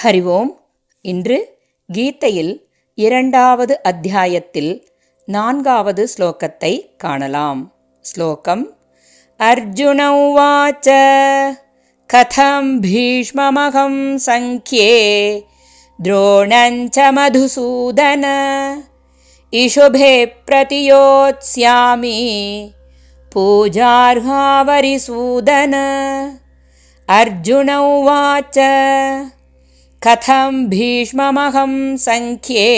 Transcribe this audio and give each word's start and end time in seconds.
ஹரி 0.00 0.20
ஓம் 0.28 0.52
இன்று 1.04 1.38
கீதையில் 1.88 2.54
இரண்டாவது 2.98 3.74
அத்தியாயத்தில் 3.82 4.72
நான்காவது 5.28 6.04
ஸ்லோகத்தை 6.12 6.72
காணலாம் 6.96 7.62
ஸ்லோகம் 8.04 8.64
அர்ஜுன 9.40 10.00
உவாச்ச 10.20 10.88
கதம் 12.10 12.72
பீஷ்மமகம் 12.84 14.00
சங்கியே 14.26 14.94
द्रोणञ्च 15.98 16.98
मधुसूदन 17.14 18.24
इषुभे 19.52 20.10
प्रतियोत्स्यामि 20.46 22.16
पूजार्हावरिसूदन 23.32 24.26
अर्जुन 27.08 27.70
उवाच 27.70 28.58
कथं 30.05 30.65
भीष्ममहं 30.69 31.97
सङ्ख्ये 31.97 32.69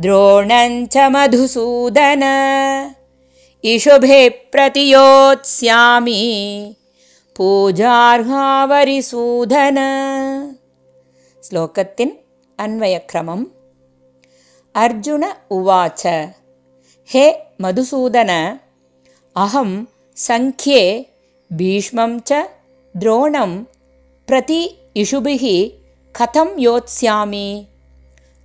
द्रोणं 0.00 0.86
च 0.86 0.96
मधुसूदन। 0.98 2.24
इषुभे 3.64 4.28
प्रतियोत्स्यामि 4.28 6.22
पूजार्हावरिसूदन। 7.36 8.18
श्लोकतिन् 11.44 12.10
अन्वयक्रमम्। 12.58 13.44
अर्जुन 14.74 15.24
उवाच 15.50 16.06
हे 17.12 17.26
मधुसूदन 17.60 18.30
अहं 19.36 19.84
सङ्ख्ये 20.16 21.06
भीष्मं 21.52 22.18
च 22.18 22.32
द्रोणं 22.96 23.62
प्रति 24.26 24.60
इषुभिः 24.96 25.79
கதம் 26.14 26.54
யோத்ஸ்யாமி 26.58 27.46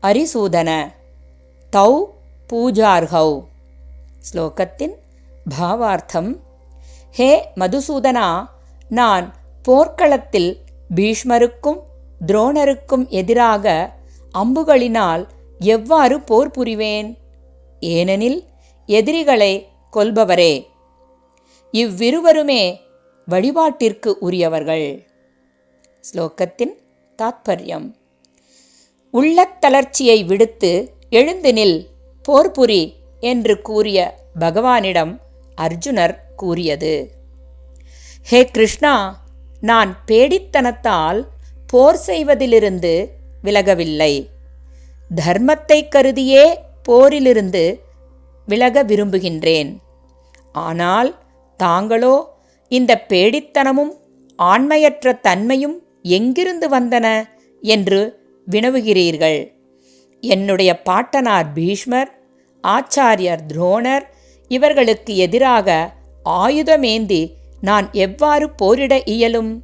அரிசூதன 0.04 0.70
தௌ 1.74 1.92
பூஜார்ஹௌ 2.50 3.30
ஸ்லோகத்தின் 4.20 4.96
பாவார்த்தம் 5.56 6.30
ஹே 7.16 7.30
மதுசூதனா 7.60 8.28
நான் 8.92 9.26
போர்க்களத்தில் 9.66 10.52
பீஷ்மருக்கும் 10.90 11.80
துரோணருக்கும் 12.22 13.06
எதிராக 13.14 13.66
அம்புகளினால் 14.34 15.24
எவ்வாறு 15.60 16.16
போர் 16.22 16.52
புரிவேன் 16.52 17.10
ஏனெனில் 17.82 18.40
எதிரிகளை 18.90 19.54
கொல்பவரே 19.94 20.54
இவ்விருவருமே 21.74 22.64
வழிபாட்டிற்கு 23.28 24.12
உரியவர்கள் 24.20 24.88
ஸ்லோகத்தின் 26.04 26.74
தாத்பரியம். 27.22 27.94
உள்ளத் 29.12 29.62
தளர்ச்சியை 29.62 30.24
விடுத்து 30.24 30.94
எழுந்து 31.10 31.52
நில் 31.52 31.86
போர்புரி 32.28 32.94
என்று 33.20 33.62
கூறிய 33.62 34.18
பகவானிடம் 34.40 35.20
அர்ஜுனர் 35.56 36.16
கூறியது. 36.36 37.12
ஹே 38.24 38.46
கிருஷ்ணா 38.46 39.24
நான் 39.62 39.98
பேடித்தனத்தால் 40.08 41.26
போர் 41.68 42.00
செய்வதிலிருந்து 42.08 43.08
விலகவில்லை. 43.44 44.30
தர்மத்தை 45.16 45.88
கருதியே 45.88 46.60
போரிலிருந்து 46.90 47.80
விலக 48.46 48.84
விரும்புகின்றேன். 48.84 49.78
ஆனால் 50.52 51.20
தாங்களோ 51.58 52.26
இந்த 52.68 53.06
பேடித்தனமும் 53.10 53.94
ஆண்மையற்ற 54.38 55.20
தன்மையும் 55.20 55.85
எங்கிருந்து 56.08 56.70
வந்தன 56.70 57.24
என்று 57.62 58.20
வினவுகிறீர்கள்? 58.52 59.52
என்னுடைய 60.22 60.82
பாட்டனார் 60.82 61.54
பீஷ்மர் 61.54 62.20
ஆச்சாரியர் 62.68 63.40
துரோணர் 63.54 64.04
இவர்களுக்கு 64.48 65.16
எதிராக 65.16 65.94
ஆயுதமேந்தி 66.26 67.32
நான் 67.62 67.90
எவ்வாறு 67.92 68.50
போரிட 68.50 69.04
இயலும் 69.04 69.64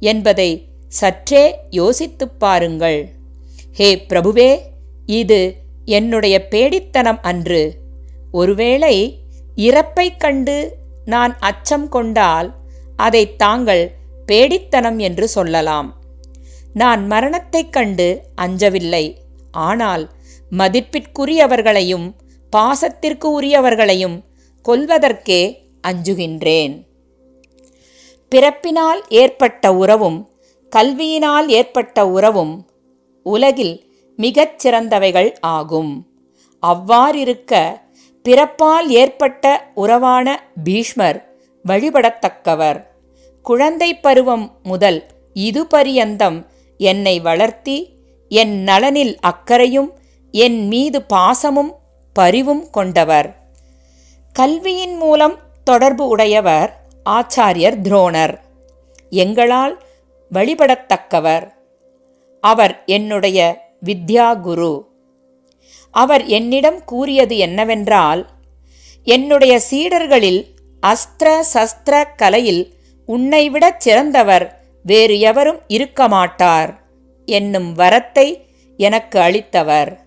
என்பதை 0.00 0.68
சற்றே 0.88 1.56
யோசித்துப் 1.70 2.40
பாருங்கள். 2.40 3.08
ஹே 3.72 4.06
பிரபுவே 4.08 4.58
இது 5.06 5.54
என்னுடைய 5.84 6.46
பேடித்தனம் 6.50 7.18
அன்று. 7.22 7.74
ஒருவேளை 8.32 9.18
இறப்பைக் 9.56 10.20
கண்டு 10.20 10.76
நான் 11.04 11.36
அச்சம் 11.38 11.88
கொண்டால் 11.88 12.54
அதை 12.96 13.36
தாங்கள் 13.36 13.90
பேடித்தனம் 14.26 14.98
என்று 14.98 15.28
சொல்லலாம். 15.28 16.00
நான் 16.74 17.06
மரணத்தைக் 17.06 17.72
கண்டு 17.72 18.22
அஞ்சவில்லை. 18.42 19.14
ஆனால் 19.52 20.10
மதிப்பிற்குரியவர்களையும் 20.58 22.12
பாசத்திற்கு 22.56 23.40
உரியவர்களையும் 23.40 24.20
கொல்வதற்கே 24.68 25.56
அஞ்சுகின்றேன். 25.88 26.82
பிறப்பினால் 28.28 29.02
ஏற்பட்ட 29.08 29.74
உறவும் 29.74 30.30
கல்வியினால் 30.76 31.46
ஏற்பட்ட 31.46 32.08
உறவும் 32.08 32.66
உலகில் 33.22 33.92
மிகச் 34.16 34.66
சிறந்தவைகள் 34.66 35.32
ஆகும். 35.40 36.06
அவ்வாறிருக்க 36.66 37.80
பிறப்பால் 38.28 38.86
ஏற்பட்ட 38.86 39.70
உறவான 39.74 40.50
பீஷ்மர் 40.64 41.34
வழிபடத்தக்கவர். 41.68 42.84
குழந்தை 43.42 44.00
பருவம் 44.00 44.58
முதல் 44.62 45.06
இது 45.32 45.66
பரியந்தம் 45.66 46.46
என்னை 46.78 47.20
வளர்த்தி 47.20 47.96
என் 48.28 48.62
நலனில் 48.62 49.18
அக்கறையும் 49.20 49.92
என் 50.30 50.66
மீது 50.66 51.02
பாசமும் 51.02 51.74
பரிவும் 52.12 52.70
கொண்டவர். 52.70 53.36
கல்வியின் 54.32 54.96
மூலம் 54.96 55.38
தொடர்பு 55.64 56.08
உடையவர் 56.08 56.86
ஆச்சாரியர் 57.04 57.76
துரோணர். 57.82 58.36
எங்களால் 59.10 59.82
வழிபடத்தக்கவர். 60.34 61.52
அவர் 62.40 62.82
என்னுடைய 62.86 63.70
வித்யா 63.84 64.40
குரு. 64.40 64.88
அவர் 65.90 66.24
என்னிடம் 66.24 66.84
கூறியது 66.84 67.36
என்னவென்றால் 67.36 68.26
என்னுடைய 69.04 69.60
சீடர்களில் 69.70 70.44
அஸ்திர 70.82 71.40
சஸ்திர 71.54 72.04
கலையில் 72.16 72.80
உன்னைவிடச் 73.06 73.80
சிறந்தவர் 73.80 74.60
வேறு 74.82 75.20
எவரும் 75.20 75.60
இருக்க 75.66 76.08
மாட்டார் 76.08 76.80
என்னும் 77.26 77.76
வரத்தை 77.76 78.40
எனக்கு 78.76 79.18
அளித்தவர். 79.20 79.98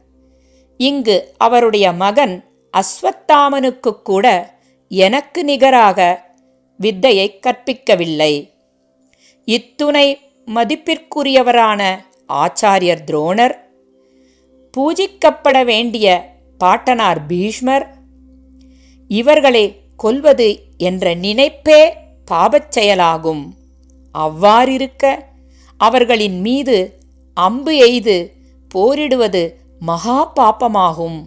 இங்கு 0.78 1.34
அவருடைய 1.38 1.92
மகன் 1.92 2.44
அஸ்வத்தாமனுக்கு 2.74 4.02
கூட 4.04 4.54
எனக்கு 4.88 5.44
நிகராக 5.44 6.00
வித்தையை 6.78 7.40
கற்பிக்கவில்லை. 7.40 8.52
இத்துணை 9.46 10.20
மதிப்பிற்குரியவரான 10.48 11.82
ஆச்சாரியர் 12.34 13.04
துரோணர் 13.06 13.56
பூஜிக்கப்பட 14.78 15.66
வேண்டிய 15.66 16.34
பாட்டனார் 16.58 17.26
பீஷ்மர் 17.26 17.86
இவர்களை 19.08 19.82
கொல்வது 19.98 20.60
என்ற 20.78 21.14
நினைப்பே 21.14 21.94
பாபச் 22.32 22.70
செயலாகும் 22.70 23.58
அவ்வாறிருக்க 24.12 25.26
அவர்களின் 25.78 26.42
மீது 26.42 27.00
அம்பு 27.34 27.76
எய்து 27.78 28.34
போரிடுவது 28.76 29.54
மகா 29.80 30.32
பாப்பமாகும் 30.36 31.24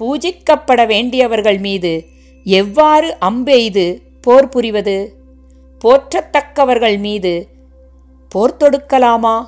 பூஜிக்கப்பட 0.00 0.86
வேண்டியவர்கள் 0.86 1.58
மீது 1.58 2.06
எவ்வாறு 2.44 3.16
அம்பெய்து 3.20 4.02
போர் 4.20 4.48
புரிவது? 4.48 5.14
போற்றத்தக்கவர்கள் 5.84 6.98
மீது 6.98 7.48
போர் 8.28 8.56
தொடுக்கலாமா? 8.56 9.46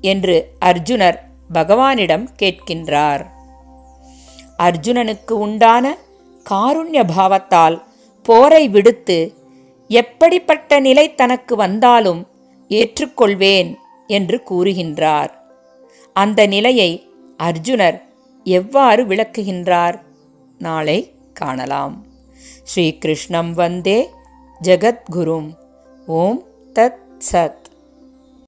என்று 0.00 0.52
அர்ஜுனர் 0.64 1.18
பகவானிடம் 1.54 2.26
கேட்கின்றார். 2.42 3.26
அர்ஜுனனுக்கு 4.58 5.32
உண்டான 5.32 5.96
காருண்ய 6.50 7.04
பாவத்தால் 7.16 7.82
போரை 8.22 8.68
விடுத்து 8.68 9.37
எப்படிப்பட்ட 9.88 10.80
நிலை 10.80 11.14
தனக்கு 11.14 11.56
வந்தாலும் 11.56 12.26
ஏற்றுக்கொள்வேன் 12.68 13.74
என்று 14.06 14.42
கூறுகின்றார். 14.50 15.30
அந்த 16.12 16.46
நிலையை 16.46 17.08
அர்ஜுனர் 17.38 18.02
எவ்வாறு 18.44 19.04
விளக்குகின்றார்? 19.04 20.00
நாளை 20.58 21.12
காணலாம். 21.32 22.06
ஸ்ரீகிருஷ்ணம் 22.62 23.54
வந்தே 23.54 24.08
ஜகத்குரும். 24.62 25.54
ஓம் 26.06 26.42
தத் 26.74 27.20
சத். 27.32 27.66